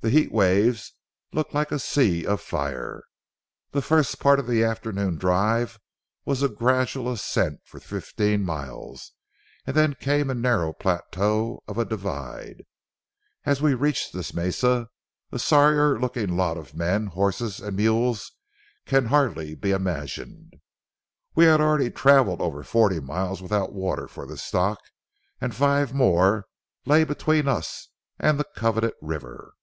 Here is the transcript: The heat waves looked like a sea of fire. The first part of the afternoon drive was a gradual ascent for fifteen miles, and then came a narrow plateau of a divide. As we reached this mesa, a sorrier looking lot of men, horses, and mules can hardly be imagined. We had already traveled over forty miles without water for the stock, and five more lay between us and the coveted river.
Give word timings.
The 0.00 0.10
heat 0.10 0.30
waves 0.30 0.94
looked 1.32 1.52
like 1.54 1.72
a 1.72 1.78
sea 1.80 2.24
of 2.24 2.40
fire. 2.40 3.02
The 3.72 3.82
first 3.82 4.20
part 4.20 4.38
of 4.38 4.46
the 4.46 4.62
afternoon 4.62 5.16
drive 5.18 5.80
was 6.24 6.40
a 6.40 6.48
gradual 6.48 7.10
ascent 7.10 7.62
for 7.64 7.80
fifteen 7.80 8.44
miles, 8.44 9.10
and 9.66 9.74
then 9.76 9.94
came 9.94 10.30
a 10.30 10.34
narrow 10.34 10.72
plateau 10.72 11.64
of 11.66 11.78
a 11.78 11.84
divide. 11.84 12.62
As 13.44 13.60
we 13.60 13.74
reached 13.74 14.12
this 14.12 14.32
mesa, 14.32 14.88
a 15.32 15.38
sorrier 15.40 15.98
looking 15.98 16.36
lot 16.36 16.56
of 16.56 16.76
men, 16.76 17.08
horses, 17.08 17.58
and 17.58 17.74
mules 17.76 18.30
can 18.86 19.06
hardly 19.06 19.56
be 19.56 19.72
imagined. 19.72 20.60
We 21.34 21.46
had 21.46 21.60
already 21.60 21.90
traveled 21.90 22.40
over 22.40 22.62
forty 22.62 23.00
miles 23.00 23.42
without 23.42 23.72
water 23.72 24.06
for 24.06 24.26
the 24.26 24.36
stock, 24.36 24.78
and 25.40 25.52
five 25.52 25.92
more 25.92 26.46
lay 26.86 27.02
between 27.02 27.48
us 27.48 27.88
and 28.20 28.38
the 28.38 28.46
coveted 28.54 28.92
river. 29.02 29.54